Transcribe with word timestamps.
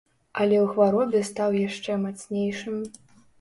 Але 0.43 0.55
ў 0.61 0.67
хваробе 0.71 1.21
стаў 1.27 1.59
яшчэ 1.67 1.99
мацнейшым. 2.07 2.81